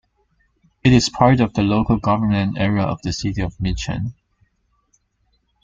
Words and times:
It 0.83 0.93
is 0.93 1.09
part 1.09 1.39
of 1.41 1.53
the 1.53 1.61
local 1.61 1.97
government 1.99 2.57
area 2.57 2.81
of 2.81 2.99
the 3.03 3.13
City 3.13 3.43
of 3.43 3.61
Mitcham. 3.61 4.15